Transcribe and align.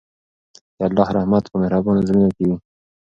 د 0.77 0.79
الله 0.87 1.07
رحمت 1.17 1.43
په 1.51 1.55
مهربانو 1.61 2.05
زړونو 2.07 2.29
کې 2.35 2.43
وي. 2.47 2.57